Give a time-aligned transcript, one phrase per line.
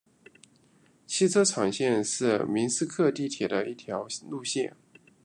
[1.05, 4.75] 汽车厂线是明斯克地铁的一条路线。